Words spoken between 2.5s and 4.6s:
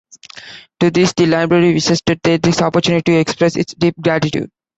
opportunity to express its deep gratitude.